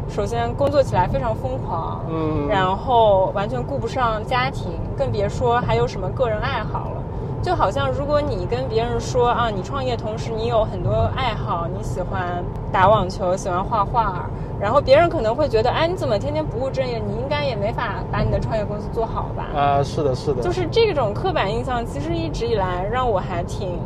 [0.08, 6.97] 首先工作起来非常疯狂，嗯然后完全顾不上家庭，更别说还有什么个人爱好了。
[7.42, 14.28] 就好像如果你跟别人说啊，你创业同时你有很多爱好，你喜欢打网球，喜欢画画，
[14.60, 16.98] 然后别人可能会觉得，哎，你怎么天天不务正业？
[16.98, 19.46] 你应该也没法把你的创业公司做好吧？
[19.54, 23.78] 啊，是的，是的，就是这种刻板印象，其实一直以来让我还挺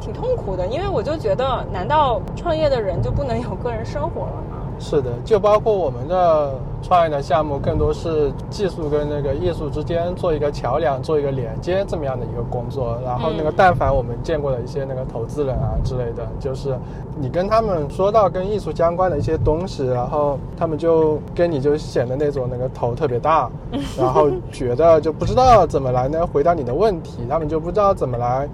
[0.00, 4.56] 挺痛苦的，因为我就觉得，难道创业的人就不能有个人生活了吗？
[4.78, 12.98] 是的，就包括我们的创业的项目，更多是技术跟那个艺术之间做一个桥梁，做一个连接这么样的一个工作。
[13.04, 16.74] 然后那个，嗯但凡我们见过的一些那个投资人啊之类的，就是
[17.18, 23.50] 你跟他们说到跟艺术相关的一些东西，然后他们就跟你就显得那种那个头特别大，
[23.98, 28.48] 然后觉得就不知道怎么来呢回答你的问题，他们就不知道怎么来。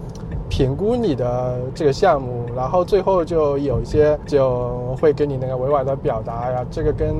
[0.48, 7.16] 评估你的这个项目，然后最后就有一些就会跟你那个委婉的表达呀，这个跟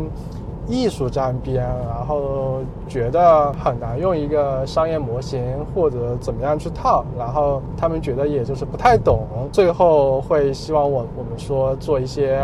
[0.68, 5.42] 艺术沾边，然后觉得很难用一个商业模型
[5.74, 12.36] 或者怎么样去套，然后他们觉得也就是不太懂，最后会希望我我们说做一些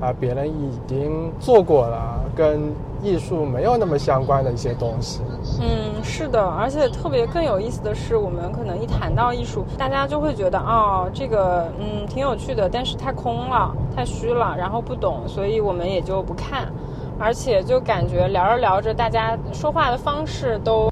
[0.00, 2.60] 啊别人已经做过了跟
[3.02, 5.20] 艺术没有那么相关的一些东西。
[5.60, 16.72] 嗯，是的，而且特别更有意思的是，我们可能一谈到艺术，大家就会觉得哦，这个嗯挺有趣的，但是太空了，太虚了，然后不懂，所以我们也就不看，
[17.18, 20.90] 而且就感觉聊着聊着，大家说话的方式都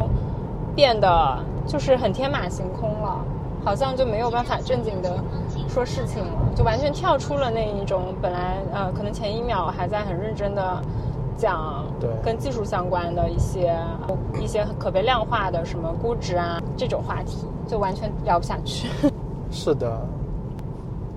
[0.74, 3.24] 变得就是很天马行空了，
[3.64, 5.16] 好像就没有办法正经的
[5.68, 10.82] 说事情了，就完全跳出了那一种本来呃可能前一秒还在很认真的
[11.36, 13.76] 讲对跟技术相关的一些
[14.40, 18.88] 一些可被量化的什么估值啊这种话题，就完全聊不下去。
[19.50, 20.00] 是的，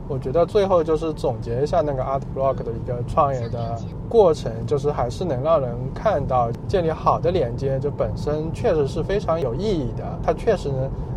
[0.07, 3.77] 我觉得最后就是总结一下那个 Art Block 的一个创业的
[4.09, 10.03] 过程，就是还是能让人看到建立好的连接，就本身确实是非常有意义的。
[10.23, 10.69] 它确实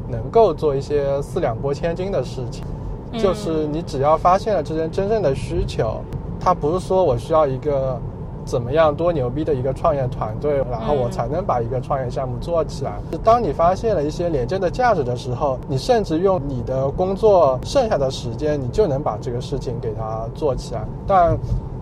[0.08, 2.64] 能够做一些四两拨千斤的事情，
[3.12, 6.00] 就是你只要发现了这些真正的需求，
[6.38, 7.98] 它不是说我需要一个。
[8.42, 12.94] 怎么样多牛逼的一个创业团队，然后我才能把一个创业项目做起来。
[13.22, 20.80] 当你发现了一些连接的价值的时候，你甚至用你的工作剩下的时间，你就能把这个事情给它做起来。
[21.06, 21.38] 但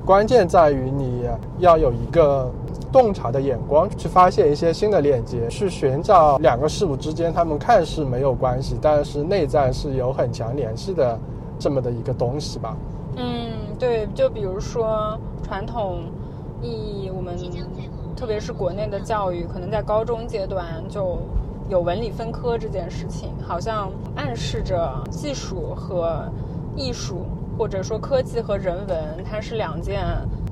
[0.09, 1.28] 关键在于你
[1.59, 2.50] 要有一个
[2.90, 11.18] 洞察的眼光，去发现一些新的链接，去寻找两个事物之间他们看似没有关系，但是内在是有很强联系的
[11.59, 12.74] 这么的一个东西吧。
[13.16, 16.04] 嗯，对，就比如说传统
[16.62, 17.36] 意义，我们
[18.16, 21.18] 特别是国内的教育，可能在高中阶段就
[21.68, 26.26] 有文理分科这件事情，好像暗示着技术和
[26.74, 27.26] 艺术，
[27.59, 30.00] 或者说科技和人文，它是两件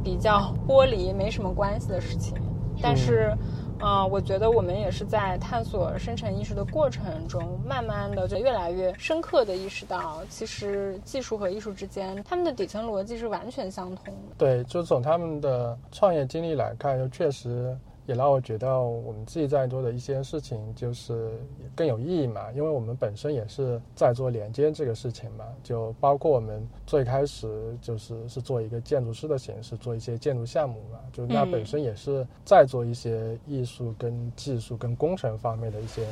[0.03, 2.35] 比较剥离、没什么关系的事情。
[2.83, 3.33] 但是，
[3.79, 14.35] 呃，我觉得我们也是在探索生成艺术的过程中，慢慢的就越来越深刻的意识到，其实技术和艺术之间，他们的底层逻辑是完全相通的。
[14.37, 17.75] 对，就从他们的创业经历来看，就确实
[18.07, 21.33] 也让我觉得我们自己在做的一些事情就是
[21.75, 36.07] 更有意义嘛，因为我们本身也是在做连接这个事情嘛，就包括我们最开始就是是做一个建筑师的形式，做一些建筑项目嘛，就那嗯本身也是在做一些艺术跟技术跟工程方面的一些。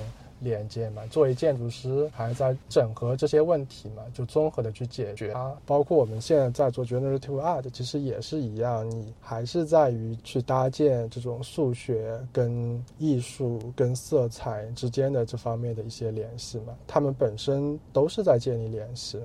[0.44, 5.52] 连接嘛，作为建筑师还在整合这些问题嘛，就综合的去解决它。
[5.66, 19.18] 包括我们现在在做 generative art，其实也是一样，你还是在于去搭建这种数学跟艺术跟色彩之间的这方面的一些联系嘛，他们本身都是在建立联系，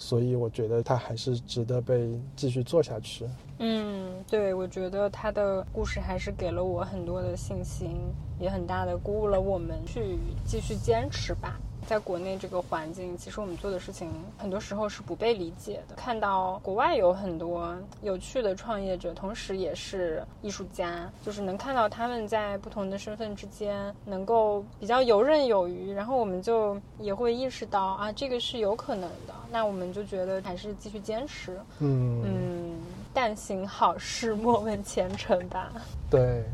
[0.00, 3.28] 所以我觉得它还是值得被继续做下去。
[3.58, 7.94] 嗯，对，我觉得他的故事还是给了我很多的信心，
[8.38, 11.60] 也很大的鼓舞了我们去继续坚持吧。
[11.86, 15.94] 在国内这个环境，其实我们做的事情很多时候是不被理解的。
[15.96, 29.34] 看到国外有很多有趣的创业者，同时也是艺术家，就是能看到他们在不同的身份之间能够比较游刃有余，然后我们就也会意识到啊，这个是有可能的。
[29.50, 31.58] 那我们就觉得还是继续坚持。
[31.80, 32.30] 嗯嗯，
[33.12, 35.72] 但行好事，莫问前程吧。
[36.08, 36.44] 对。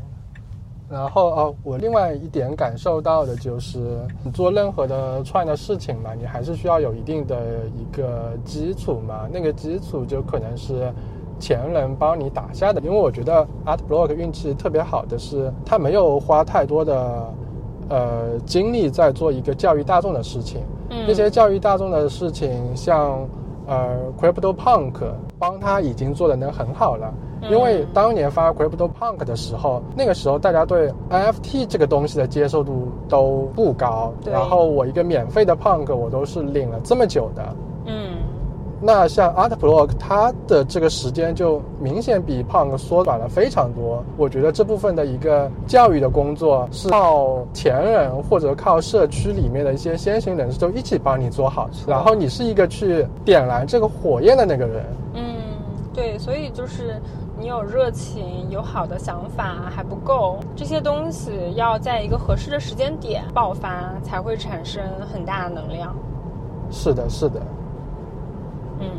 [0.89, 9.27] 然后哦，我另外一点感受到的就是，你做任何的创业的事情嘛，你还是需要有一定的一个基础嘛。
[9.29, 10.89] 那个基础就可能是
[11.39, 12.79] 前人帮你打下的。
[12.79, 17.33] 因为我觉得 Art Block 运气特别好的是，他没有花太多的
[17.89, 20.61] 呃精力在做一个教育大众的事情。
[20.89, 21.05] 嗯。
[21.07, 23.27] 那些教育大众的事情，像
[23.67, 24.93] 呃 Crypto Punk，
[25.39, 27.13] 帮他已经做的能很好了。
[27.51, 34.11] 因为当年发 Crypto Punk 的时候，那个时候大家对 NFT 这个东西的接受度都不高。
[34.25, 37.55] 然后我一个免费的 Punk，我都是领了这么久的。
[37.85, 38.17] 嗯。
[38.79, 44.03] 那像 Art Block，它的这个时间就明显比 Punk 缩短了非常多。
[44.17, 54.85] 我觉得这部分的一个教育的工作是靠前人或者靠社区里面的一些先行人士都一起帮你做好，然后你是一个去点燃这个火焰的那个人。
[55.15, 55.23] 嗯，
[55.93, 57.01] 对，所以就是。
[57.39, 64.81] 你有热情，有好的想法还不够，这些东西要在一个合适的时间点爆发，才会产生
[65.13, 65.95] 很大的能量。
[66.71, 67.39] 是的，是的。
[68.79, 68.89] 嗯。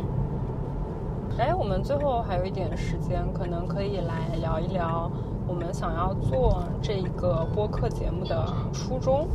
[1.39, 5.11] 哎，我们最后还有一点时间，可能可以来聊一聊
[5.47, 9.29] 我们想要做这个播客节目的初衷。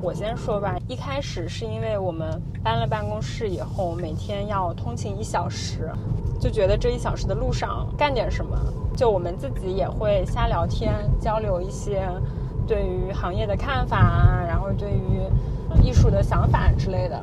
[0.00, 5.90] 我先说吧，一开始是因为我们搬了办公室以后，每天要通勤一小时，
[6.40, 8.56] 就觉得这一小时的路上干点什么，
[8.96, 12.08] 就我们自己也会瞎聊天，交流一些
[12.66, 15.20] 对于行业的看法，然后对于
[15.82, 17.20] 艺术的想法之类的。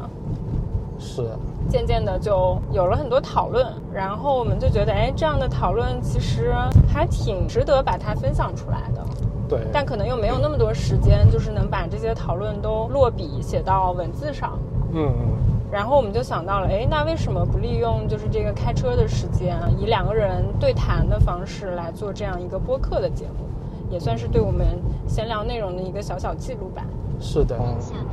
[0.97, 1.29] 是。
[1.69, 6.53] 渐渐的就有了很多讨论，然后我们就觉得，哎，这样的讨论其实
[6.91, 9.05] 还挺值得把它分享出来的。
[9.47, 14.59] 对，但可能又没有那么多时间，就是能把这些讨论都落笔写到文字上。
[14.91, 15.37] 嗯嗯。
[15.71, 23.45] 然后我们就想到了，哎，那为什么不利用就是这个开车的时间，以两个人对谈的方式来做这样一个播客的节目，
[23.91, 24.65] 也算是对我们
[25.07, 26.83] 闲聊内容的一个小小记录吧。
[27.19, 27.57] 是的，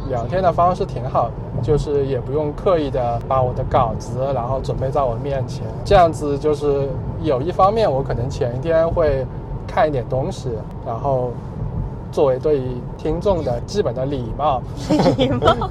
[0.09, 6.89] 聊天的方式挺好的，就是也不用刻意的把我的稿子然后准备在我面前，这样子就是
[7.23, 9.27] 有一方面我可能前一天会。
[9.69, 10.49] 看一点东西，
[10.87, 11.33] 然后
[12.13, 12.63] 作为对
[12.97, 14.63] 听众的基本的礼貌。
[15.19, 15.69] 礼貌？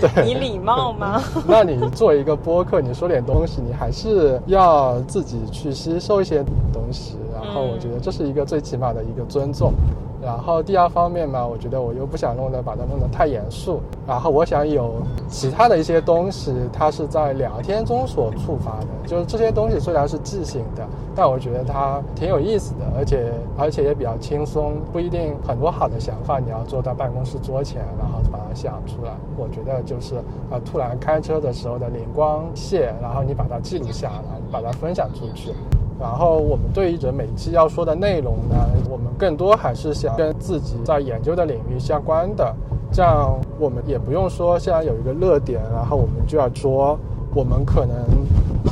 [0.00, 1.22] 对，你礼貌吗？
[1.46, 7.16] 那你做一个播客，你说点东西，你还是要自己去吸收一些东西。
[7.32, 9.72] 然后我觉得这是一个最起码的一个尊重。
[10.20, 13.80] 然后第二方面嘛，我觉得我又不想弄得把它弄得太严肃。
[14.06, 14.94] 然后我想有
[15.28, 18.86] 其他的一些东西，它是在聊天中所触发的。
[19.06, 24.74] 就是这些东西虽然是即兴的，但我觉得它挺有意思的，而且而且也比较轻松。
[24.92, 29.12] 不一定很多好的想法你要坐到办公室桌前，然后把它想出来。
[29.36, 30.16] 我觉得就是
[30.50, 35.52] 啊，突然开车的时候的灵光现，然后你把它记录下来，把它分享出去。
[36.00, 38.54] 然后我们对于着每期要说的内容呢，
[38.88, 42.54] 我们更多还是想跟自己在研究的领域相关的，
[42.92, 46.98] 这样我们也不用说现在有一个热点，然后我们就要说，
[47.34, 47.96] 我们可能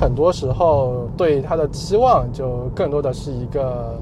[0.00, 3.98] 很多时候对它的期望就更多的是一个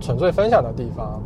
[0.00, 1.20] 纯粹分享的地方。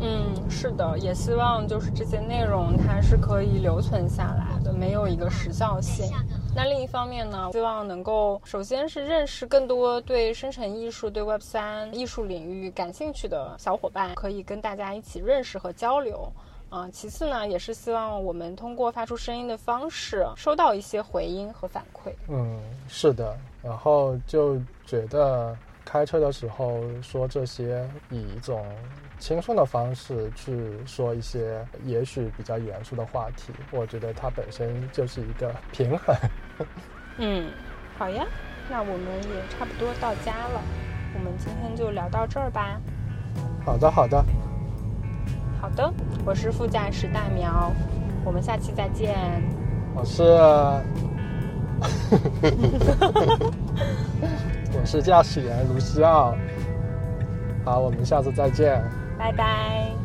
[0.00, 6.06] 嗯，是的，也希望就是这些内容它是可以留存下来的，没有一个时效性。
[6.54, 16.30] 那另一方面呢，希望能够首先是认识更多对生成艺术、对 Web 三艺术领域感兴趣的小伙伴，可以跟大家一起认识和交流。
[16.70, 22.12] 嗯，其次呢，也是希望我们通过发出声音的方式，收到一些回音和反馈。
[22.28, 25.56] 嗯，是的，然后就觉得
[25.90, 28.62] 开车的时候说这些，以一种。
[29.18, 36.14] 轻松的方式去说一些也许比较严肃的话题，我觉得它本身就是一个平衡。
[37.18, 37.50] 嗯，
[37.98, 38.24] 好呀，
[38.70, 40.62] 那我们也差不多到家了，
[41.14, 42.80] 我们今天就聊到这儿吧。
[43.64, 44.24] 好的，好的，
[45.60, 45.92] 好的，
[46.24, 47.72] 我是副驾驶大苗，
[48.24, 49.16] 我们下期再见。
[49.96, 50.22] 我是，
[54.80, 56.34] 我是驾驶员卢西奥。
[57.64, 58.80] 好，我们下次再见。
[59.18, 59.97] 拜拜。